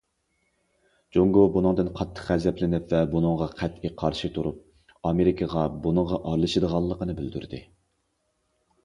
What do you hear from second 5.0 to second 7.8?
ئامېرىكىغا بۇنىڭغا ئارىلىشىدىغانلىقىنى بىلدۈردى.